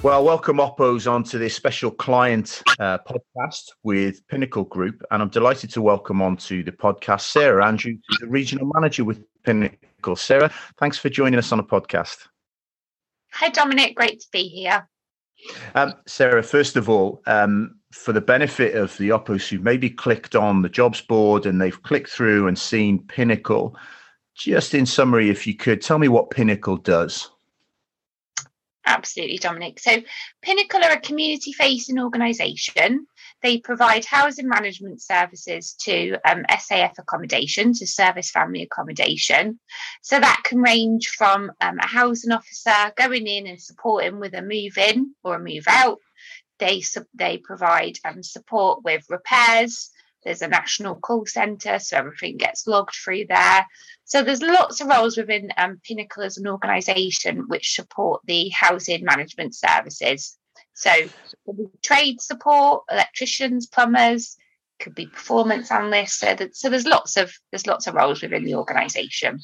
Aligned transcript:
Well, 0.00 0.24
welcome 0.24 0.58
Oppos 0.58 1.10
onto 1.10 1.40
this 1.40 1.56
special 1.56 1.90
client 1.90 2.62
uh, 2.78 2.98
podcast 2.98 3.72
with 3.82 4.24
Pinnacle 4.28 4.62
Group. 4.62 5.02
And 5.10 5.20
I'm 5.20 5.28
delighted 5.28 5.70
to 5.70 5.82
welcome 5.82 6.22
onto 6.22 6.62
the 6.62 6.70
podcast 6.70 7.22
Sarah 7.22 7.66
Andrew, 7.66 7.96
the 8.20 8.28
regional 8.28 8.70
manager 8.74 9.02
with 9.04 9.24
Pinnacle. 9.42 10.14
Sarah, 10.14 10.52
thanks 10.78 10.98
for 10.98 11.08
joining 11.08 11.36
us 11.36 11.50
on 11.50 11.58
a 11.58 11.64
podcast. 11.64 12.28
Hi, 13.32 13.48
Dominic. 13.48 13.96
Great 13.96 14.20
to 14.20 14.26
be 14.30 14.44
here. 14.44 14.88
Um, 15.74 15.94
Sarah, 16.06 16.44
first 16.44 16.76
of 16.76 16.88
all, 16.88 17.20
um, 17.26 17.80
for 17.92 18.12
the 18.12 18.20
benefit 18.20 18.76
of 18.76 18.96
the 18.98 19.08
Oppos 19.08 19.48
who 19.48 19.58
maybe 19.58 19.90
clicked 19.90 20.36
on 20.36 20.62
the 20.62 20.68
jobs 20.68 21.00
board 21.00 21.44
and 21.44 21.60
they've 21.60 21.82
clicked 21.82 22.10
through 22.10 22.46
and 22.46 22.56
seen 22.56 23.04
Pinnacle, 23.08 23.76
just 24.36 24.74
in 24.74 24.86
summary, 24.86 25.28
if 25.28 25.44
you 25.44 25.56
could 25.56 25.82
tell 25.82 25.98
me 25.98 26.06
what 26.06 26.30
Pinnacle 26.30 26.76
does. 26.76 27.28
Absolutely, 28.88 29.36
Dominic. 29.36 29.78
So, 29.78 30.02
Pinnacle 30.40 30.82
are 30.82 30.92
a 30.92 31.00
community 31.00 31.52
facing 31.52 32.00
organisation. 32.00 33.06
They 33.42 33.58
provide 33.58 34.06
housing 34.06 34.48
management 34.48 35.02
services 35.02 35.74
to 35.82 36.16
um, 36.24 36.44
SAF 36.50 36.92
accommodation, 36.98 37.74
to 37.74 37.86
service 37.86 38.30
family 38.30 38.62
accommodation. 38.62 39.60
So, 40.00 40.18
that 40.18 40.40
can 40.42 40.60
range 40.60 41.08
from 41.08 41.52
um, 41.60 41.78
a 41.78 41.86
housing 41.86 42.32
officer 42.32 42.92
going 42.96 43.26
in 43.26 43.46
and 43.46 43.60
supporting 43.60 44.20
with 44.20 44.32
a 44.32 44.40
move 44.40 44.78
in 44.78 45.14
or 45.22 45.34
a 45.34 45.38
move 45.38 45.64
out. 45.68 45.98
They, 46.58 46.82
they 47.14 47.36
provide 47.36 47.98
um, 48.06 48.22
support 48.22 48.82
with 48.84 49.04
repairs, 49.10 49.90
there's 50.24 50.42
a 50.42 50.48
national 50.48 50.96
call 50.96 51.26
centre, 51.26 51.78
so 51.78 51.96
everything 51.96 52.36
gets 52.36 52.66
logged 52.66 52.94
through 52.94 53.26
there. 53.28 53.66
So 54.04 54.22
there's 54.22 54.42
lots 54.42 54.80
of 54.80 54.88
roles 54.88 55.16
within 55.16 55.50
um, 55.56 55.80
Pinnacle 55.84 56.22
as 56.22 56.38
an 56.38 56.48
organisation 56.48 57.44
which 57.48 57.74
support 57.74 58.22
the 58.24 58.48
housing 58.48 59.04
management 59.04 59.54
services. 59.54 60.36
So 60.74 60.90
trade 61.82 62.20
support, 62.20 62.84
electricians, 62.90 63.66
plumbers, 63.66 64.36
could 64.78 64.94
be 64.94 65.06
performance 65.06 65.70
analysts. 65.70 66.20
So, 66.20 66.34
that, 66.34 66.56
so 66.56 66.70
there's 66.70 66.86
lots 66.86 67.16
of 67.16 67.32
there's 67.50 67.66
lots 67.66 67.86
of 67.86 67.94
roles 67.94 68.22
within 68.22 68.44
the 68.44 68.54
organisation. 68.54 69.40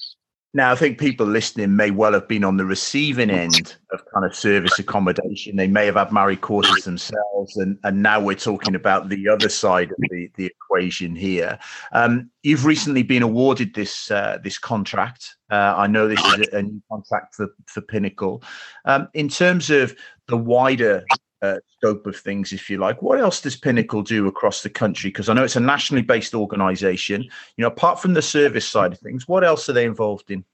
Now, 0.56 0.70
I 0.70 0.76
think 0.76 1.00
people 1.00 1.26
listening 1.26 1.74
may 1.74 1.90
well 1.90 2.12
have 2.12 2.28
been 2.28 2.44
on 2.44 2.56
the 2.56 2.64
receiving 2.64 3.28
end 3.28 3.76
of 3.92 4.00
kind 4.14 4.24
of 4.24 4.36
service 4.36 4.78
accommodation. 4.78 5.56
They 5.56 5.66
may 5.66 5.84
have 5.86 5.96
had 5.96 6.12
married 6.12 6.42
quarters 6.42 6.84
themselves, 6.84 7.56
and, 7.56 7.76
and 7.82 8.00
now 8.00 8.20
we're 8.20 8.36
talking 8.36 8.76
about 8.76 9.08
the 9.08 9.28
other 9.28 9.48
side 9.48 9.90
of 9.90 9.96
the, 10.10 10.30
the 10.36 10.46
equation 10.46 11.16
here. 11.16 11.58
Um, 11.90 12.30
you've 12.44 12.64
recently 12.64 13.02
been 13.02 13.24
awarded 13.24 13.74
this 13.74 14.12
uh, 14.12 14.38
this 14.44 14.56
contract. 14.56 15.34
Uh, 15.50 15.74
I 15.76 15.88
know 15.88 16.06
this 16.06 16.24
is 16.24 16.48
a, 16.52 16.58
a, 16.58 16.62
new 16.62 16.80
contract 16.88 17.34
for, 17.34 17.48
for 17.66 17.80
Pinnacle. 17.80 18.44
Um, 18.84 19.08
in 19.12 19.28
terms 19.28 19.70
of 19.70 19.94
the 20.28 20.36
wider 20.36 21.04
uh, 21.42 21.58
scope 21.76 22.06
of 22.06 22.16
things, 22.16 22.52
if 22.52 22.70
you 22.70 22.78
like. 22.78 23.02
What 23.02 23.20
else 23.20 23.40
does 23.40 23.56
Pinnacle 23.56 24.02
do 24.02 24.26
across 24.26 24.62
the 24.62 24.70
country? 24.70 25.10
Because 25.10 25.28
I 25.28 25.34
know 25.34 25.44
it's 25.44 25.56
a 25.56 25.60
nationally 25.60 26.02
based 26.02 26.34
organisation. 26.34 27.22
You 27.22 27.62
know, 27.62 27.68
apart 27.68 28.00
from 28.00 28.14
the 28.14 28.22
service 28.22 28.66
side 28.66 28.92
of 28.92 28.98
things, 28.98 29.28
what 29.28 29.44
else 29.44 29.68
are 29.68 29.72
they 29.72 29.84
involved 29.84 30.30
in? 30.30 30.44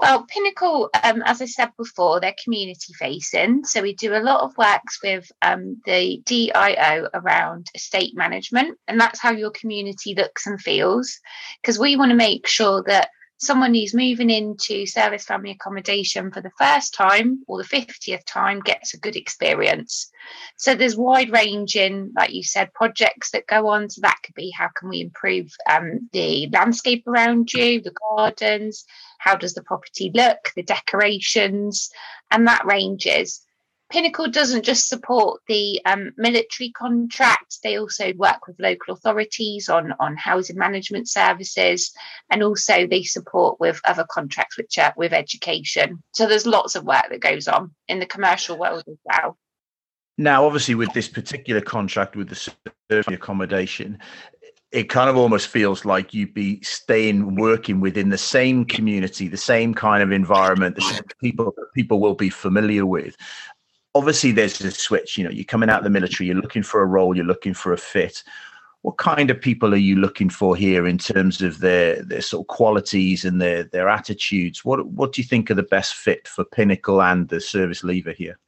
Well, 0.00 0.24
Pinnacle, 0.30 0.88
um, 1.04 1.22
as 1.26 1.42
I 1.42 1.44
said 1.44 1.72
before, 1.76 2.20
they're 2.20 2.34
community 2.42 2.94
facing. 2.94 3.64
So 3.64 3.82
we 3.82 3.94
do 3.94 4.14
a 4.14 4.24
lot 4.24 4.40
of 4.40 4.56
works 4.56 4.98
with 5.04 5.30
um, 5.42 5.78
the 5.84 6.22
DIO 6.24 7.08
around 7.12 7.66
estate 7.74 8.16
management, 8.16 8.78
and 8.88 8.98
that's 8.98 9.20
how 9.20 9.30
your 9.30 9.50
community 9.50 10.14
looks 10.14 10.46
and 10.46 10.58
feels. 10.58 11.18
Because 11.60 11.78
we 11.78 11.96
want 11.96 12.12
to 12.12 12.16
make 12.16 12.46
sure 12.46 12.82
that 12.86 13.10
someone 13.40 13.74
who's 13.74 13.94
moving 13.94 14.28
into 14.28 14.84
service 14.84 15.24
family 15.24 15.50
accommodation 15.50 16.30
for 16.30 16.42
the 16.42 16.52
first 16.58 16.92
time 16.92 17.42
or 17.48 17.56
the 17.56 17.68
50th 17.68 18.24
time 18.26 18.60
gets 18.60 18.92
a 18.92 18.98
good 18.98 19.16
experience. 19.16 20.10
So 20.56 20.74
there's 20.74 20.96
wide 20.96 21.32
ranging, 21.32 22.12
like 22.14 22.34
you 22.34 22.42
said, 22.42 22.74
projects 22.74 23.30
that 23.30 23.46
go 23.46 23.68
on. 23.68 23.88
So 23.88 24.02
that 24.02 24.18
could 24.22 24.34
be 24.34 24.50
how 24.50 24.68
can 24.68 24.90
we 24.90 25.00
improve 25.00 25.50
um, 25.68 26.10
the 26.12 26.48
landscape 26.52 27.08
around 27.08 27.50
you, 27.54 27.80
the 27.80 27.94
gardens, 28.10 28.84
how 29.18 29.36
does 29.36 29.54
the 29.54 29.62
property 29.62 30.12
look, 30.14 30.50
the 30.54 30.62
decorations, 30.62 31.90
and 32.30 32.46
that 32.46 32.66
ranges. 32.66 33.40
Pinnacle 33.90 34.28
doesn't 34.28 34.64
just 34.64 34.88
support 34.88 35.40
the 35.48 35.80
um, 35.84 36.12
military 36.16 36.70
contract, 36.70 37.58
they 37.62 37.76
also 37.76 38.12
work 38.14 38.46
with 38.46 38.60
local 38.60 38.94
authorities 38.94 39.68
on, 39.68 39.92
on 39.98 40.16
housing 40.16 40.56
management 40.56 41.08
services, 41.08 41.92
and 42.30 42.42
also 42.42 42.86
they 42.86 43.02
support 43.02 43.58
with 43.58 43.80
other 43.84 44.06
contracts 44.08 44.56
which 44.56 44.78
are 44.78 44.94
with 44.96 45.12
education. 45.12 46.02
So 46.14 46.26
there's 46.26 46.46
lots 46.46 46.76
of 46.76 46.84
work 46.84 47.06
that 47.10 47.20
goes 47.20 47.48
on 47.48 47.74
in 47.88 47.98
the 47.98 48.06
commercial 48.06 48.56
world 48.56 48.84
as 48.86 48.96
well. 49.04 49.36
Now, 50.16 50.44
obviously, 50.44 50.74
with 50.76 50.92
this 50.92 51.08
particular 51.08 51.60
contract 51.60 52.14
with 52.14 52.28
the 52.28 53.04
accommodation, 53.08 53.98
it 54.70 54.88
kind 54.88 55.10
of 55.10 55.16
almost 55.16 55.48
feels 55.48 55.84
like 55.84 56.14
you'd 56.14 56.34
be 56.34 56.62
staying 56.62 57.34
working 57.34 57.80
within 57.80 58.10
the 58.10 58.18
same 58.18 58.64
community, 58.64 59.26
the 59.26 59.36
same 59.36 59.74
kind 59.74 60.02
of 60.02 60.12
environment, 60.12 60.76
the 60.76 60.82
same 60.82 61.02
people 61.20 61.52
that 61.56 61.66
people 61.74 61.98
will 61.98 62.14
be 62.14 62.30
familiar 62.30 62.86
with 62.86 63.16
obviously 63.94 64.32
there's 64.32 64.60
a 64.60 64.70
switch 64.70 65.18
you 65.18 65.24
know 65.24 65.30
you're 65.30 65.44
coming 65.44 65.68
out 65.68 65.78
of 65.78 65.84
the 65.84 65.90
military 65.90 66.28
you're 66.28 66.36
looking 66.36 66.62
for 66.62 66.82
a 66.82 66.86
role 66.86 67.16
you're 67.16 67.24
looking 67.24 67.54
for 67.54 67.72
a 67.72 67.78
fit. 67.78 68.22
What 68.82 68.96
kind 68.96 69.30
of 69.30 69.38
people 69.38 69.74
are 69.74 69.76
you 69.76 69.96
looking 69.96 70.30
for 70.30 70.56
here 70.56 70.86
in 70.86 70.96
terms 70.96 71.42
of 71.42 71.58
their 71.58 72.02
their 72.02 72.22
sort 72.22 72.44
of 72.44 72.48
qualities 72.48 73.26
and 73.26 73.40
their 73.40 73.64
their 73.64 73.88
attitudes? 73.88 74.64
What 74.64 74.86
what 74.86 75.12
do 75.12 75.20
you 75.20 75.28
think 75.28 75.50
are 75.50 75.54
the 75.54 75.62
best 75.64 75.94
fit 75.94 76.26
for 76.26 76.44
pinnacle 76.44 77.02
and 77.02 77.28
the 77.28 77.40
service 77.40 77.84
leaver 77.84 78.12
here? 78.12 78.38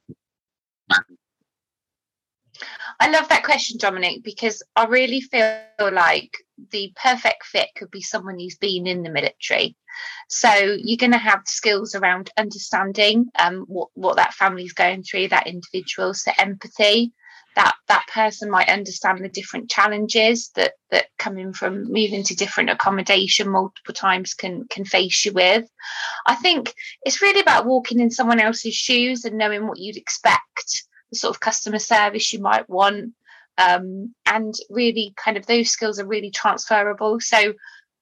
I 2.99 3.09
love 3.09 3.27
that 3.29 3.43
question, 3.43 3.77
Dominic, 3.77 4.23
because 4.23 4.63
I 4.75 4.85
really 4.85 5.21
feel 5.21 5.61
like 5.79 6.37
the 6.71 6.93
perfect 7.01 7.45
fit 7.45 7.69
could 7.75 7.91
be 7.91 8.01
someone 8.01 8.39
who's 8.39 8.57
been 8.57 8.87
in 8.87 9.03
the 9.03 9.09
military. 9.09 9.75
So 10.29 10.49
you're 10.77 10.97
going 10.97 11.11
to 11.11 11.17
have 11.17 11.41
skills 11.45 11.95
around 11.95 12.31
understanding 12.37 13.27
um, 13.37 13.65
what, 13.67 13.89
what 13.93 14.17
that 14.17 14.33
family's 14.33 14.73
going 14.73 15.03
through, 15.03 15.29
that 15.29 15.47
individual, 15.47 16.13
so 16.13 16.31
empathy. 16.37 17.13
That 17.55 17.75
that 17.87 18.07
person 18.11 18.49
might 18.49 18.67
understand 18.67 19.23
the 19.23 19.29
different 19.29 19.69
challenges 19.69 20.49
that 20.55 20.73
that 20.89 21.05
coming 21.19 21.53
from 21.53 21.83
moving 21.83 22.23
to 22.23 22.35
different 22.35 22.71
accommodation 22.71 23.47
multiple 23.47 23.93
times 23.93 24.33
can 24.33 24.65
can 24.71 24.85
face 24.85 25.23
you 25.23 25.33
with. 25.33 25.69
I 26.25 26.33
think 26.33 26.73
it's 27.03 27.21
really 27.21 27.41
about 27.41 27.67
walking 27.67 27.99
in 27.99 28.09
someone 28.09 28.39
else's 28.39 28.73
shoes 28.73 29.23
and 29.23 29.37
knowing 29.37 29.67
what 29.67 29.77
you'd 29.77 29.97
expect 29.97 30.83
the 31.11 31.19
sort 31.19 31.35
of 31.35 31.41
customer 31.41 31.77
service 31.77 32.33
you 32.33 32.41
might 32.41 32.67
want. 32.67 33.13
Um, 33.57 34.13
and 34.25 34.53
really, 34.69 35.13
kind 35.15 35.37
of 35.37 35.45
those 35.45 35.69
skills 35.69 35.99
are 35.99 36.07
really 36.07 36.31
transferable. 36.31 37.19
So, 37.19 37.53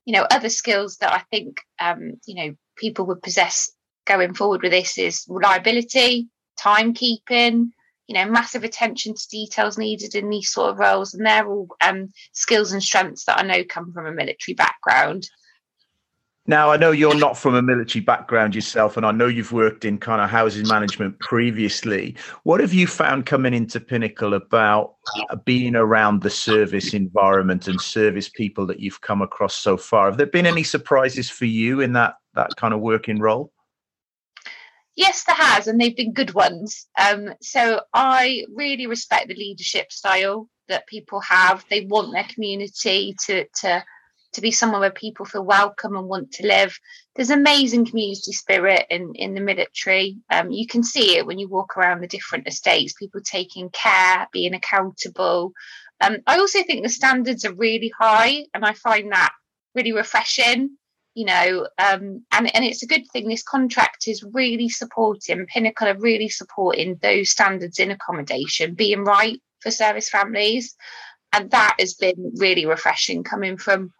you 0.05 0.13
know, 0.13 0.25
other 0.31 0.49
skills 0.49 0.97
that 0.97 1.13
I 1.13 1.23
think, 1.29 1.57
um, 1.79 2.13
you 2.25 2.35
know, 2.35 2.55
people 2.77 3.05
would 3.07 3.21
possess 3.21 3.71
going 4.05 4.33
forward 4.33 4.61
with 4.63 4.71
this 4.71 4.97
is 4.97 5.25
reliability, 5.27 6.29
timekeeping, 6.59 7.69
you 8.07 8.15
know, 8.15 8.25
massive 8.25 8.63
attention 8.63 9.13
to 9.13 9.27
details 9.29 9.77
needed 9.77 10.15
in 10.15 10.29
these 10.29 10.49
sort 10.51 10.71
of 10.71 10.79
roles. 10.79 11.13
And 11.13 11.25
they're 11.25 11.47
all 11.47 11.67
um, 11.81 12.09
skills 12.33 12.71
and 12.71 12.83
strengths 12.83 13.25
that 13.25 13.39
I 13.39 13.43
know 13.43 13.63
come 13.63 13.93
from 13.93 14.05
a 14.05 14.11
military 14.11 14.55
background. 14.55 15.29
Now, 16.47 16.71
I 16.71 16.77
know 16.77 16.89
you're 16.89 17.17
not 17.17 17.37
from 17.37 17.53
a 17.53 17.61
military 17.61 18.03
background 18.03 18.55
yourself, 18.55 18.97
and 18.97 19.05
I 19.05 19.11
know 19.11 19.27
you've 19.27 19.51
worked 19.51 19.85
in 19.85 19.99
kind 19.99 20.21
of 20.21 20.29
housing 20.29 20.67
management 20.67 21.19
previously. 21.19 22.15
What 22.43 22.59
have 22.61 22.73
you 22.73 22.87
found 22.87 23.27
coming 23.27 23.53
into 23.53 23.79
Pinnacle 23.79 24.33
about 24.33 24.95
uh, 25.29 25.35
being 25.35 25.75
around 25.75 26.23
the 26.23 26.31
service 26.31 26.95
environment 26.95 27.67
and 27.67 27.79
service 27.79 28.27
people 28.27 28.65
that 28.65 28.79
you've 28.79 29.01
come 29.01 29.21
across 29.21 29.55
so 29.55 29.77
far? 29.77 30.07
Have 30.07 30.17
there 30.17 30.25
been 30.25 30.47
any 30.47 30.63
surprises 30.63 31.29
for 31.29 31.45
you 31.45 31.79
in 31.79 31.93
that 31.93 32.15
that 32.33 32.55
kind 32.55 32.73
of 32.73 32.79
working 32.79 33.19
role? 33.19 33.51
Yes, 34.95 35.23
there 35.25 35.35
has, 35.35 35.67
and 35.67 35.79
they've 35.79 35.95
been 35.95 36.11
good 36.13 36.33
ones. 36.33 36.87
Um, 36.99 37.35
so 37.39 37.81
I 37.93 38.45
really 38.53 38.87
respect 38.87 39.27
the 39.27 39.35
leadership 39.35 39.91
style 39.91 40.49
that 40.69 40.87
people 40.87 41.19
have. 41.21 41.63
They 41.69 41.85
want 41.85 42.13
their 42.13 42.25
community 42.25 43.15
to 43.27 43.45
to 43.61 43.83
to 44.33 44.41
be 44.41 44.51
somewhere 44.51 44.79
where 44.79 44.91
people 44.91 45.25
feel 45.25 45.43
welcome 45.43 45.95
and 45.95 46.07
want 46.07 46.31
to 46.33 46.47
live. 46.47 46.77
There's 47.15 47.29
amazing 47.29 47.85
community 47.85 48.31
spirit 48.31 48.85
in, 48.89 49.13
in 49.15 49.33
the 49.33 49.41
military. 49.41 50.17
Um, 50.29 50.51
you 50.51 50.67
can 50.67 50.83
see 50.83 51.17
it 51.17 51.25
when 51.25 51.39
you 51.39 51.49
walk 51.49 51.77
around 51.77 52.01
the 52.01 52.07
different 52.07 52.47
estates, 52.47 52.93
people 52.93 53.21
taking 53.21 53.69
care, 53.69 54.27
being 54.31 54.53
accountable. 54.53 55.51
Um, 55.99 56.17
I 56.27 56.37
also 56.37 56.63
think 56.63 56.83
the 56.83 56.89
standards 56.89 57.45
are 57.45 57.53
really 57.53 57.91
high, 57.99 58.45
and 58.53 58.65
I 58.65 58.73
find 58.73 59.11
that 59.11 59.31
really 59.75 59.91
refreshing. 59.91 60.77
You 61.13 61.25
know, 61.25 61.67
um, 61.77 62.25
and 62.31 62.55
and 62.55 62.63
it's 62.63 62.83
a 62.83 62.87
good 62.87 63.03
thing. 63.11 63.27
This 63.27 63.43
contract 63.43 64.07
is 64.07 64.23
really 64.31 64.69
supporting 64.69 65.45
Pinnacle 65.45 65.89
are 65.89 65.99
really 65.99 66.29
supporting 66.29 66.97
those 67.01 67.29
standards 67.29 67.79
in 67.79 67.91
accommodation 67.91 68.75
being 68.75 69.03
right 69.03 69.41
for 69.59 69.71
service 69.71 70.09
families, 70.09 70.73
and 71.33 71.51
that 71.51 71.75
has 71.79 71.95
been 71.95 72.31
really 72.37 72.65
refreshing 72.65 73.25
coming 73.25 73.57
from 73.57 73.91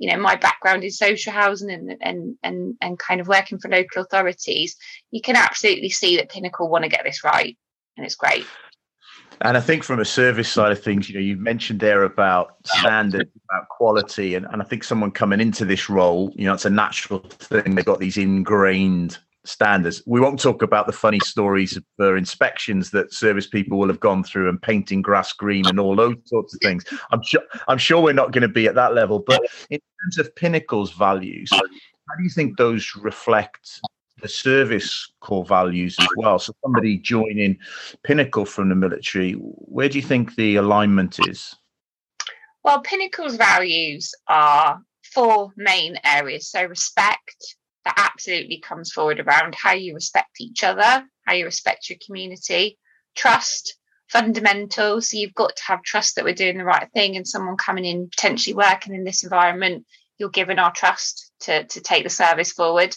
you 0.00 0.10
know 0.10 0.18
my 0.18 0.34
background 0.34 0.82
in 0.82 0.90
social 0.90 1.32
housing 1.32 1.70
and 1.70 1.96
and 2.00 2.36
and, 2.42 2.74
and 2.80 2.98
kind 2.98 3.20
of 3.20 3.28
working 3.28 3.58
for 3.58 3.68
local 3.68 4.02
authorities 4.02 4.76
you 5.12 5.20
can 5.20 5.36
absolutely 5.36 5.90
see 5.90 6.16
that 6.16 6.30
pinnacle 6.30 6.68
want 6.68 6.82
to 6.82 6.90
get 6.90 7.04
this 7.04 7.22
right 7.22 7.56
and 8.00 8.06
it's 8.06 8.14
great. 8.14 8.46
And 9.42 9.56
I 9.56 9.60
think 9.60 9.84
from 9.84 10.00
a 10.00 10.04
service 10.04 10.50
side 10.50 10.72
of 10.72 10.82
things, 10.82 11.08
you 11.08 11.14
know, 11.14 11.20
you 11.20 11.36
mentioned 11.36 11.80
there 11.80 12.02
about 12.02 12.56
standards, 12.64 13.30
about 13.50 13.68
quality, 13.68 14.34
and, 14.34 14.46
and 14.46 14.60
I 14.60 14.64
think 14.64 14.84
someone 14.84 15.10
coming 15.10 15.40
into 15.40 15.64
this 15.64 15.88
role, 15.88 16.32
you 16.34 16.44
know, 16.44 16.52
it's 16.52 16.64
a 16.64 16.70
natural 16.70 17.20
thing. 17.20 17.74
They've 17.74 17.84
got 17.84 18.00
these 18.00 18.18
ingrained 18.18 19.18
standards. 19.50 20.02
We 20.06 20.20
won't 20.20 20.40
talk 20.40 20.62
about 20.62 20.86
the 20.86 20.92
funny 20.92 21.20
stories 21.20 21.78
for 21.96 22.16
inspections 22.16 22.90
that 22.90 23.12
service 23.12 23.46
people 23.46 23.78
will 23.78 23.88
have 23.88 24.00
gone 24.00 24.24
through 24.24 24.48
and 24.48 24.60
painting 24.60 25.02
grass 25.02 25.32
green 25.32 25.66
and 25.66 25.80
all 25.80 25.96
those 25.96 26.16
sorts 26.24 26.54
of 26.54 26.60
things. 26.60 26.84
I'm 27.10 27.22
sure 27.22 27.42
I'm 27.68 27.78
sure 27.78 28.00
we're 28.00 28.12
not 28.12 28.32
going 28.32 28.42
to 28.42 28.48
be 28.48 28.66
at 28.66 28.74
that 28.76 28.94
level. 28.94 29.18
But 29.18 29.40
in 29.70 29.80
terms 30.02 30.18
of 30.18 30.34
Pinnacle's 30.36 30.92
values, 30.92 31.50
how 31.52 32.16
do 32.16 32.22
you 32.22 32.30
think 32.30 32.56
those 32.56 32.94
reflect 32.96 33.80
the 34.20 34.28
service 34.28 35.12
core 35.20 35.44
values 35.44 35.96
as 35.98 36.08
well? 36.16 36.38
So 36.38 36.52
somebody 36.62 36.98
joining 36.98 37.58
Pinnacle 38.02 38.44
from 38.44 38.68
the 38.68 38.74
military, 38.74 39.32
where 39.32 39.88
do 39.88 39.98
you 39.98 40.04
think 40.04 40.34
the 40.34 40.56
alignment 40.56 41.18
is? 41.28 41.54
Well, 42.62 42.82
Pinnacle's 42.82 43.36
values 43.36 44.14
are 44.28 44.82
four 45.14 45.52
main 45.56 45.98
areas. 46.04 46.48
So 46.48 46.64
respect, 46.64 47.56
that 47.84 47.94
absolutely 47.96 48.58
comes 48.58 48.92
forward 48.92 49.20
around 49.20 49.54
how 49.54 49.72
you 49.72 49.94
respect 49.94 50.40
each 50.40 50.62
other, 50.62 51.04
how 51.26 51.34
you 51.34 51.44
respect 51.44 51.88
your 51.88 51.98
community, 52.04 52.78
trust, 53.16 53.76
fundamental. 54.08 55.00
So 55.00 55.16
you've 55.16 55.34
got 55.34 55.56
to 55.56 55.62
have 55.64 55.82
trust 55.82 56.16
that 56.16 56.24
we're 56.24 56.34
doing 56.34 56.58
the 56.58 56.64
right 56.64 56.88
thing 56.92 57.16
and 57.16 57.26
someone 57.26 57.56
coming 57.56 57.84
in, 57.84 58.08
potentially 58.10 58.54
working 58.54 58.94
in 58.94 59.04
this 59.04 59.22
environment, 59.22 59.86
you're 60.18 60.28
given 60.28 60.58
our 60.58 60.72
trust 60.72 61.32
to, 61.40 61.64
to 61.64 61.80
take 61.80 62.04
the 62.04 62.10
service 62.10 62.52
forward. 62.52 62.94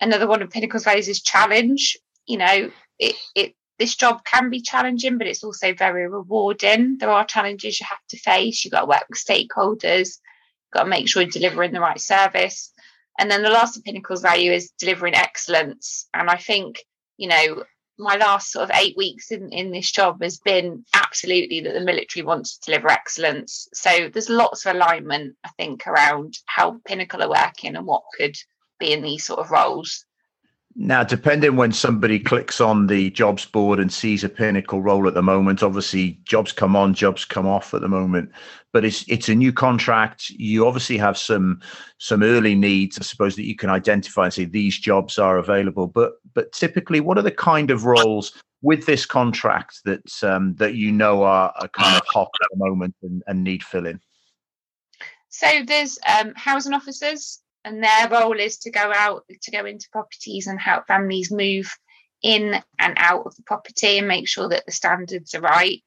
Another 0.00 0.26
one 0.26 0.42
of 0.42 0.50
Pinnacle's 0.50 0.84
values 0.84 1.08
is 1.08 1.22
challenge. 1.22 1.98
You 2.26 2.38
know, 2.38 2.70
it, 2.98 3.16
it 3.34 3.54
this 3.78 3.94
job 3.94 4.24
can 4.24 4.48
be 4.48 4.60
challenging, 4.60 5.18
but 5.18 5.26
it's 5.26 5.44
also 5.44 5.74
very 5.74 6.08
rewarding. 6.08 6.96
There 6.98 7.10
are 7.10 7.24
challenges 7.24 7.80
you 7.80 7.86
have 7.88 7.98
to 8.10 8.18
face. 8.18 8.64
You've 8.64 8.72
got 8.72 8.80
to 8.80 8.86
work 8.86 9.04
with 9.08 9.18
stakeholders, 9.18 10.18
you've 10.18 10.72
got 10.72 10.84
to 10.84 10.88
make 10.88 11.08
sure 11.08 11.22
you're 11.22 11.30
delivering 11.30 11.72
the 11.72 11.80
right 11.80 12.00
service. 12.00 12.72
And 13.18 13.30
then 13.30 13.42
the 13.42 13.50
last 13.50 13.76
of 13.76 13.84
Pinnacle's 13.84 14.22
value 14.22 14.52
is 14.52 14.72
delivering 14.78 15.14
excellence. 15.14 16.08
And 16.14 16.30
I 16.30 16.36
think, 16.36 16.82
you 17.16 17.28
know, 17.28 17.64
my 17.98 18.16
last 18.16 18.52
sort 18.52 18.64
of 18.64 18.76
eight 18.76 18.96
weeks 18.96 19.30
in, 19.30 19.48
in 19.50 19.70
this 19.70 19.90
job 19.90 20.22
has 20.22 20.38
been 20.38 20.84
absolutely 20.94 21.60
that 21.60 21.72
the 21.72 21.80
military 21.80 22.24
wants 22.24 22.58
to 22.58 22.70
deliver 22.70 22.90
excellence. 22.90 23.68
So 23.72 24.10
there's 24.12 24.28
lots 24.28 24.66
of 24.66 24.74
alignment, 24.74 25.36
I 25.44 25.50
think, 25.56 25.86
around 25.86 26.34
how 26.46 26.78
Pinnacle 26.86 27.22
are 27.22 27.30
working 27.30 27.76
and 27.76 27.86
what 27.86 28.02
could 28.16 28.36
be 28.78 28.92
in 28.92 29.02
these 29.02 29.24
sort 29.24 29.40
of 29.40 29.50
roles. 29.50 30.04
Now, 30.78 31.02
depending 31.02 31.56
when 31.56 31.72
somebody 31.72 32.18
clicks 32.18 32.60
on 32.60 32.86
the 32.86 33.08
jobs 33.10 33.46
board 33.46 33.80
and 33.80 33.90
sees 33.90 34.22
a 34.22 34.28
pinnacle 34.28 34.82
role 34.82 35.08
at 35.08 35.14
the 35.14 35.22
moment, 35.22 35.62
obviously 35.62 36.20
jobs 36.24 36.52
come 36.52 36.76
on, 36.76 36.92
jobs 36.92 37.24
come 37.24 37.46
off 37.46 37.72
at 37.72 37.80
the 37.80 37.88
moment. 37.88 38.30
But 38.74 38.84
it's 38.84 39.02
it's 39.08 39.30
a 39.30 39.34
new 39.34 39.54
contract. 39.54 40.28
You 40.28 40.66
obviously 40.66 40.98
have 40.98 41.16
some 41.16 41.62
some 41.96 42.22
early 42.22 42.54
needs, 42.54 42.98
I 42.98 43.04
suppose, 43.04 43.36
that 43.36 43.46
you 43.46 43.56
can 43.56 43.70
identify 43.70 44.24
and 44.24 44.34
say 44.34 44.44
these 44.44 44.78
jobs 44.78 45.18
are 45.18 45.38
available. 45.38 45.86
But 45.86 46.12
but 46.34 46.52
typically, 46.52 47.00
what 47.00 47.16
are 47.16 47.22
the 47.22 47.30
kind 47.30 47.70
of 47.70 47.86
roles 47.86 48.34
with 48.60 48.84
this 48.84 49.06
contract 49.06 49.80
that 49.86 50.22
um, 50.22 50.56
that 50.56 50.74
you 50.74 50.92
know 50.92 51.22
are, 51.22 51.54
are 51.58 51.68
kind 51.68 51.96
of 51.96 52.06
hot 52.06 52.30
at 52.42 52.48
the 52.50 52.58
moment 52.58 52.94
and, 53.02 53.22
and 53.26 53.42
need 53.42 53.62
filling? 53.64 53.98
So 55.30 55.62
there's 55.66 55.98
um, 56.06 56.34
housing 56.36 56.74
officers 56.74 57.40
and 57.66 57.82
their 57.82 58.08
role 58.08 58.38
is 58.38 58.58
to 58.58 58.70
go 58.70 58.92
out 58.94 59.24
to 59.42 59.50
go 59.50 59.66
into 59.66 59.88
properties 59.90 60.46
and 60.46 60.58
help 60.58 60.86
families 60.86 61.32
move 61.32 61.68
in 62.22 62.54
and 62.78 62.94
out 62.96 63.26
of 63.26 63.34
the 63.34 63.42
property 63.42 63.98
and 63.98 64.08
make 64.08 64.28
sure 64.28 64.48
that 64.48 64.64
the 64.64 64.72
standards 64.72 65.34
are 65.34 65.40
right. 65.40 65.82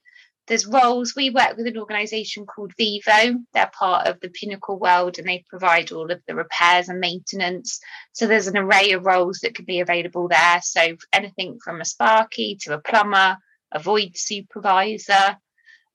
There's 0.47 0.65
roles. 0.65 1.13
We 1.15 1.29
work 1.29 1.55
with 1.55 1.67
an 1.67 1.77
organisation 1.77 2.45
called 2.45 2.73
Vivo. 2.77 3.39
They're 3.53 3.71
part 3.71 4.07
of 4.07 4.19
the 4.19 4.29
Pinnacle 4.29 4.77
World 4.77 5.19
and 5.19 5.27
they 5.27 5.45
provide 5.47 5.91
all 5.91 6.11
of 6.11 6.21
the 6.27 6.35
repairs 6.35 6.89
and 6.89 6.99
maintenance. 6.99 7.79
So 8.11 8.27
there's 8.27 8.47
an 8.47 8.57
array 8.57 8.91
of 8.91 9.05
roles 9.05 9.39
that 9.43 9.55
could 9.55 9.67
be 9.67 9.79
available 9.79 10.27
there. 10.27 10.59
So 10.61 10.97
anything 11.13 11.59
from 11.63 11.79
a 11.79 11.85
sparky 11.85 12.57
to 12.61 12.73
a 12.73 12.81
plumber, 12.81 13.37
a 13.71 13.79
void 13.79 14.17
supervisor, 14.17 15.37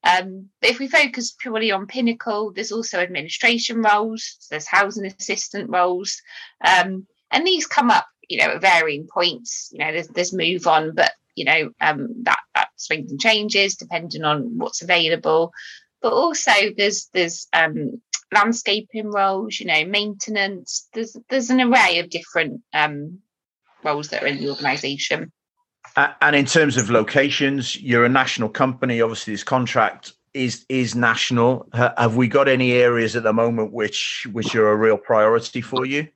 um, 0.05 0.49
but 0.61 0.69
if 0.69 0.79
we 0.79 0.87
focus 0.87 1.35
purely 1.39 1.71
on 1.71 1.87
Pinnacle, 1.87 2.53
there's 2.53 2.71
also 2.71 2.99
administration 2.99 3.81
roles, 3.81 4.37
there's 4.51 4.67
housing 4.67 5.05
assistant 5.05 5.69
roles, 5.69 6.21
um, 6.63 7.07
and 7.31 7.45
these 7.45 7.65
come 7.65 7.89
up, 7.89 8.05
you 8.29 8.37
know, 8.37 8.51
at 8.51 8.61
varying 8.61 9.07
points. 9.11 9.69
You 9.71 9.79
know, 9.79 9.91
there's, 9.91 10.07
there's 10.09 10.33
move 10.33 10.67
on, 10.67 10.93
but 10.93 11.11
you 11.35 11.43
know 11.43 11.71
um, 11.81 12.23
that 12.23 12.39
that 12.53 12.69
swings 12.77 13.11
and 13.11 13.19
changes 13.19 13.75
depending 13.75 14.23
on 14.23 14.57
what's 14.57 14.81
available. 14.81 15.51
But 16.01 16.13
also 16.13 16.51
there's 16.77 17.09
there's 17.13 17.47
um, 17.51 18.01
landscaping 18.31 19.09
roles, 19.09 19.59
you 19.59 19.65
know, 19.65 19.85
maintenance. 19.85 20.87
There's 20.93 21.17
there's 21.29 21.49
an 21.49 21.61
array 21.61 21.99
of 21.99 22.09
different 22.09 22.61
um, 22.73 23.19
roles 23.83 24.09
that 24.09 24.23
are 24.23 24.27
in 24.27 24.37
the 24.37 24.49
organisation. 24.49 25.31
And 25.95 26.35
in 26.35 26.45
terms 26.45 26.75
of 26.75 26.89
locations, 26.89 27.79
you're 27.79 28.03
a 28.03 28.09
national 28.09 28.49
company. 28.49 29.01
Obviously, 29.01 29.33
this 29.33 29.43
contract 29.43 30.13
is 30.33 30.65
is 30.67 30.93
national. 30.95 31.67
Have 31.73 32.17
we 32.17 32.27
got 32.27 32.49
any 32.49 32.73
areas 32.73 33.15
at 33.15 33.23
the 33.23 33.31
moment 33.31 33.71
which 33.71 34.27
which 34.31 34.53
are 34.55 34.69
a 34.69 34.75
real 34.75 34.97
priority 34.97 35.61
for 35.61 35.85
you? 35.85 36.07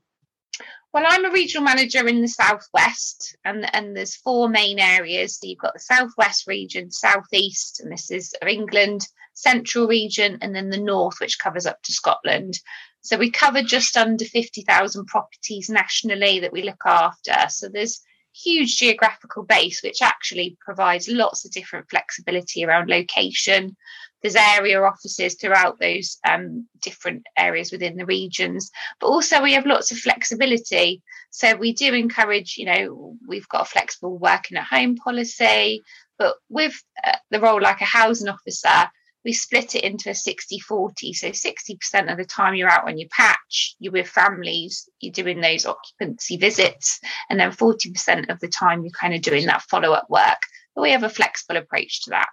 Well, 0.92 1.06
I'm 1.08 1.24
a 1.24 1.32
regional 1.32 1.64
manager 1.64 2.08
in 2.08 2.22
the 2.22 2.28
southwest, 2.28 3.38
and 3.46 3.74
and 3.74 3.96
there's 3.96 4.16
four 4.16 4.50
main 4.50 4.80
areas. 4.80 5.38
So 5.38 5.48
you've 5.48 5.60
got 5.60 5.74
the 5.74 5.80
southwest 5.80 6.46
region, 6.46 6.92
southeast, 6.92 7.80
and 7.80 7.92
this 7.92 8.12
is 8.12 8.36
England, 8.46 9.08
central 9.34 9.88
region, 9.88 10.40
and 10.42 10.54
then 10.54 10.72
the 10.72 10.80
north, 10.80 11.22
which 11.22 11.40
covers 11.40 11.66
up 11.66 11.82
to 11.84 11.94
Scotland. 11.94 12.60
So 13.02 13.18
we 13.18 13.32
cover 13.32 13.62
just 13.62 13.96
under 13.96 14.26
50,000 14.26 15.06
properties 15.06 15.70
nationally 15.70 16.42
that 16.42 16.52
we 16.52 16.64
look 16.64 16.82
after. 16.86 17.34
So 17.48 17.70
there's 17.70 18.02
huge 18.44 18.78
geographical 18.78 19.44
base, 19.44 19.82
which 19.84 20.02
actually 20.02 20.58
provides 20.60 21.08
lots 21.10 21.46
of 21.46 21.52
different 21.52 21.90
flexibility 21.90 22.64
around 22.64 22.90
location. 22.90 23.76
There's 24.22 24.36
area 24.36 24.82
offices 24.82 25.36
throughout 25.36 25.80
those 25.80 26.18
um, 26.28 26.68
different 26.82 27.24
areas 27.38 27.72
within 27.72 27.96
the 27.96 28.06
regions, 28.06 28.70
but 29.00 29.08
also 29.08 29.42
we 29.42 29.54
have 29.54 29.66
lots 29.66 29.92
of 29.92 29.98
flexibility. 29.98 31.02
So 31.30 31.56
we 31.56 31.74
do 31.74 31.94
encourage, 31.94 32.58
you 32.58 32.66
know, 32.66 33.18
we've 33.28 33.48
got 33.48 33.62
a 33.62 33.66
flexible 33.66 34.18
working 34.18 34.58
at 34.58 34.66
home 34.66 34.96
policy, 34.96 35.84
but 36.18 36.36
with 36.50 36.76
uh, 37.04 37.18
the 37.32 37.40
role 37.40 37.62
like 37.62 37.82
a 37.82 37.86
housing 37.86 38.28
officer, 38.28 38.90
we 39.30 39.34
split 39.34 39.76
it 39.76 39.84
into 39.84 40.10
a 40.10 40.16
60 40.16 40.58
40. 40.58 41.14
So 41.14 41.28
60% 41.30 42.12
of 42.12 42.18
the 42.18 42.26
time 42.26 42.56
you're 42.56 42.68
out 42.68 42.88
on 42.88 42.98
your 42.98 43.10
patch, 43.10 43.76
you're 43.78 43.92
with 43.92 44.08
families, 44.08 44.90
you're 45.02 45.14
doing 45.14 45.40
those 45.40 45.68
occupancy 45.68 46.36
visits, 46.36 47.00
and 47.30 47.40
then 47.40 47.52
40% 47.52 48.32
of 48.32 48.40
the 48.40 48.48
time 48.48 48.82
you're 48.82 49.00
kind 49.00 49.14
of 49.14 49.22
doing 49.22 49.46
that 49.46 49.62
follow 49.62 49.92
up 49.92 50.10
work. 50.10 50.42
But 50.74 50.82
we 50.82 50.90
have 50.90 51.04
a 51.04 51.10
flexible 51.10 51.58
approach 51.58 52.06
to 52.06 52.10
that. 52.10 52.30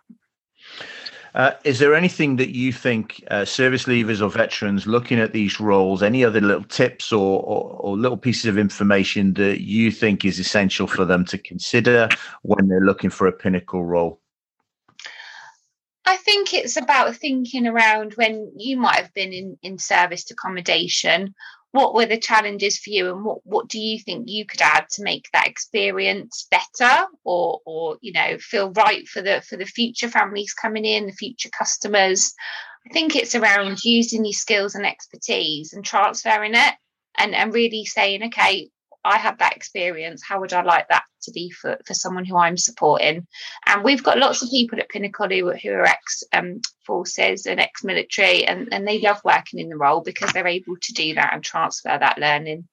Uh, 1.35 1.50
is 1.65 1.81
there 1.81 1.95
anything 1.95 2.37
that 2.37 2.55
you 2.55 2.73
think 2.73 3.23
uh, 3.31 3.45
service 3.45 3.85
leavers 3.85 4.23
or 4.23 4.31
veterans 4.31 4.87
looking 4.87 5.21
at 5.21 5.35
these 5.35 5.61
roles, 5.61 6.03
any 6.03 6.25
other 6.25 6.41
little 6.41 6.65
tips 6.65 7.12
or, 7.12 7.43
or, 7.43 7.76
or, 7.79 7.99
little 7.99 8.17
pieces 8.17 8.47
of 8.47 8.57
information 8.57 9.35
that 9.35 9.61
you 9.61 9.91
think 9.91 10.25
is 10.25 10.38
essential 10.38 10.87
for 10.87 11.05
them 11.05 11.26
to 11.26 11.37
consider 11.37 12.09
when 12.41 12.69
they're 12.69 12.81
looking 12.81 13.11
for 13.11 13.26
a 13.26 13.33
pinnacle 13.33 13.85
role? 13.85 14.19
I 16.07 16.17
think 16.17 16.55
it's 16.55 16.77
about 16.77 17.17
thinking 17.17 17.67
around 17.67 18.15
when 18.15 18.53
you 18.57 18.77
might 18.77 18.97
have 18.97 19.13
been 19.13 19.33
in, 19.33 19.59
in 19.63 19.79
serviced 19.79 20.31
accommodation. 20.31 21.35
What 21.73 21.95
were 21.95 22.07
the 22.07 22.17
challenges 22.17 22.79
for 22.79 22.91
you, 22.91 23.11
and 23.13 23.25
what, 23.25 23.39
what 23.45 23.69
do 23.69 23.79
you 23.79 23.99
think 23.99 24.29
you 24.29 24.47
could 24.47 24.63
add 24.63 24.89
to 24.93 25.03
make 25.03 25.29
that 25.33 25.49
experience 25.49 26.47
better, 26.51 27.07
or 27.25 27.61
or 27.67 27.99
you 28.01 28.13
know 28.13 28.39
feel 28.39 28.73
right 28.73 29.07
for 29.07 29.21
the 29.21 29.43
for 29.43 29.57
the 29.57 29.67
future 29.67 30.09
families 30.09 30.55
coming 30.55 30.85
in, 30.85 31.07
the 31.07 31.13
future 31.13 31.51
customers? 31.51 32.33
I 32.89 32.93
think 32.93 33.17
it's 33.17 33.35
around 33.35 33.85
using 33.85 34.25
your 34.25 34.33
skills 34.33 34.77
and 34.77 34.87
expertise 34.87 35.73
and 35.73 35.85
transferring 35.85 36.55
it, 36.55 36.75
and 37.19 37.35
and 37.35 37.53
really 37.53 37.85
saying, 37.85 38.23
okay, 38.23 38.71
I 39.05 39.19
had 39.19 39.41
that 39.41 39.57
experience. 39.57 40.23
How 40.27 40.41
would 40.41 40.53
I 40.53 40.63
like 40.63 40.89
that 40.89 41.05
to 41.26 41.33
be 41.33 41.50
for, 41.50 41.78
for 41.87 41.95
someone 41.95 42.25
who 42.25 42.37
I'm 42.37 42.56
supporting? 42.56 43.26
And 43.66 43.85
we've 43.85 44.02
got 44.02 44.18
lots 44.18 44.42
of 44.42 44.50
people 44.50 44.80
at 44.80 44.88
Pinnacle 44.88 45.28
who, 45.28 45.52
who 45.52 45.71
are 45.71 45.85
ex 45.85 46.25
um, 46.33 46.61
forces 46.85 47.47
and 47.47 47.61
ex 47.61 47.85
military, 47.85 48.45
and, 48.47 48.68
and 48.73 48.87
they 48.87 49.00
love 49.00 49.21
working 49.25 49.61
in 49.61 49.68
the 49.68 49.76
role 49.76 50.00
because 50.00 50.33
they're 50.33 50.47
able 50.47 50.76
to 50.80 50.92
do 50.92 51.14
that 51.14 51.35
and 51.35 51.45
transfer 51.45 51.97
that 51.99 52.18
learning. 52.18 52.66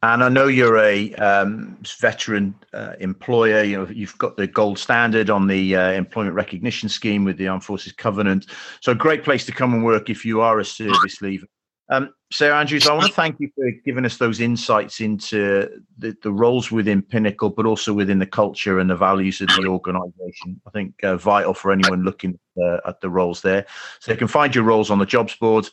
And 0.00 0.22
I 0.22 0.28
know 0.28 0.46
you're 0.46 0.78
a 0.78 1.12
um, 1.14 1.76
veteran 2.00 2.54
uh, 2.72 2.92
employer. 3.00 3.64
You 3.64 3.78
know 3.78 3.88
you've 3.88 4.16
got 4.18 4.36
the 4.36 4.46
gold 4.46 4.78
standard 4.78 5.28
on 5.28 5.48
the 5.48 5.74
uh, 5.74 5.90
employment 5.90 6.36
recognition 6.36 6.88
scheme 6.88 7.24
with 7.24 7.36
the 7.36 7.48
Armed 7.48 7.64
Forces 7.64 7.92
Covenant. 7.92 8.46
So 8.80 8.92
a 8.92 8.94
great 8.94 9.24
place 9.24 9.44
to 9.46 9.52
come 9.52 9.74
and 9.74 9.84
work 9.84 10.08
if 10.08 10.24
you 10.24 10.40
are 10.40 10.60
a 10.60 10.64
service 10.64 11.20
leaver 11.20 11.46
Um, 11.90 12.12
Sarah 12.30 12.58
Andrews, 12.58 12.86
I 12.86 12.92
want 12.92 13.06
to 13.06 13.12
thank 13.12 13.40
you 13.40 13.50
for 13.54 13.64
giving 13.86 14.04
us 14.04 14.18
those 14.18 14.40
insights 14.40 15.00
into 15.00 15.68
the, 15.96 16.14
the, 16.22 16.30
roles 16.30 16.70
within 16.70 17.00
Pinnacle, 17.00 17.48
but 17.48 17.64
also 17.64 17.94
within 17.94 18.18
the 18.18 18.26
culture 18.26 18.78
and 18.78 18.90
the 18.90 18.96
values 18.96 19.40
of 19.40 19.48
the 19.48 19.66
organisation. 19.66 20.60
I 20.66 20.70
think 20.70 21.02
uh, 21.02 21.16
vital 21.16 21.54
for 21.54 21.72
anyone 21.72 22.04
looking 22.04 22.38
uh, 22.62 22.78
at 22.86 23.00
the 23.00 23.08
roles 23.08 23.40
there. 23.40 23.64
So 24.00 24.12
you 24.12 24.18
can 24.18 24.28
find 24.28 24.54
your 24.54 24.64
roles 24.64 24.90
on 24.90 24.98
the 24.98 25.06
jobs 25.06 25.34
board, 25.36 25.70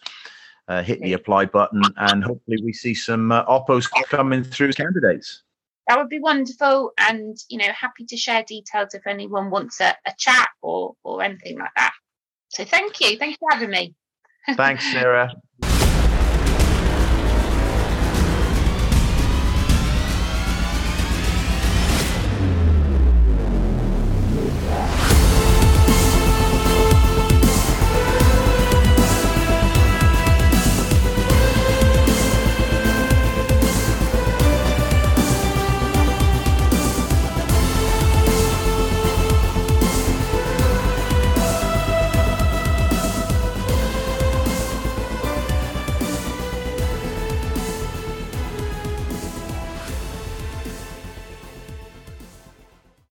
uh, 0.69 0.81
hit 0.81 1.01
the 1.01 1.11
apply 1.11 1.45
button, 1.45 1.83
and 1.97 2.23
hopefully 2.23 2.57
we 2.63 2.71
see 2.71 2.93
some 2.93 3.33
uh, 3.33 3.43
oppos 3.45 3.89
coming 4.05 4.45
through 4.45 4.69
as 4.69 4.75
candidates. 4.75 5.43
That 5.89 5.97
would 5.97 6.09
be 6.09 6.19
wonderful, 6.19 6.93
and 6.97 7.37
you 7.49 7.57
know, 7.57 7.71
happy 7.73 8.05
to 8.05 8.15
share 8.15 8.43
details 8.43 8.93
if 8.93 9.05
anyone 9.05 9.49
wants 9.49 9.81
a, 9.81 9.95
a 10.07 10.13
chat 10.17 10.47
or 10.61 10.95
or 11.03 11.21
anything 11.21 11.59
like 11.59 11.71
that. 11.75 11.91
So 12.47 12.63
thank 12.63 13.01
you, 13.01 13.17
thank 13.17 13.31
you 13.31 13.37
for 13.39 13.51
having 13.51 13.69
me. 13.69 13.93
Thanks, 14.55 14.89
Sarah. 14.89 15.33